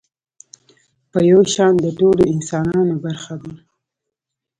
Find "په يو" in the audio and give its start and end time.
1.11-1.39